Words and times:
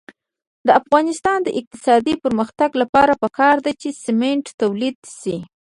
د 0.67 0.69
افغانستان 0.81 1.39
د 1.43 1.49
اقتصادي 1.59 2.15
پرمختګ 2.23 2.69
لپاره 2.81 3.13
پکار 3.23 3.55
ده 3.65 3.71
چې 3.81 3.89
سمنټ 4.03 4.45
تولید 4.61 4.97
شي. 5.19 5.37